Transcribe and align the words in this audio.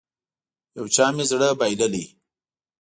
يو 0.77 0.85
چا 0.95 1.05
مې 1.15 1.23
زړه 1.31 1.49
بايللی. 1.59 2.05